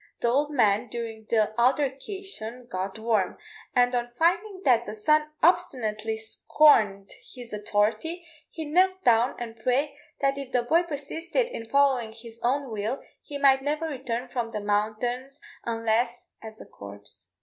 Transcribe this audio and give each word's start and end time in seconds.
The 0.21 0.29
old 0.29 0.49
man 0.49 0.87
during 0.87 1.27
the 1.29 1.53
altercation 1.61 2.65
got 2.65 2.97
warm; 2.97 3.37
and 3.75 3.93
on 3.93 4.09
finding 4.15 4.63
that 4.65 4.87
the 4.87 4.95
son 4.95 5.29
obstinately 5.43 6.17
scorned 6.17 7.11
his 7.35 7.53
authority, 7.53 8.25
he 8.49 8.65
knelt 8.65 9.03
down 9.03 9.35
and 9.37 9.59
prayed 9.59 9.93
that 10.19 10.39
if 10.39 10.53
the 10.53 10.63
boy 10.63 10.81
persisted 10.81 11.45
in 11.49 11.65
following 11.69 12.13
his 12.13 12.39
own 12.41 12.71
will, 12.71 12.99
he 13.21 13.37
might 13.37 13.61
never 13.61 13.85
return 13.85 14.27
from 14.27 14.49
the 14.49 14.59
mountains 14.59 15.39
unless 15.65 16.25
as 16.41 16.59
a 16.59 16.65
corpse. 16.65 17.27